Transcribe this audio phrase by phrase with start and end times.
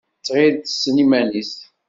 [0.25, 1.53] Tɣill tessen iman-is.